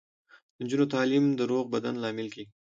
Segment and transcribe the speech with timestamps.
[0.55, 2.45] د نجونو تعلیم د روغ بدن لامل کیږي.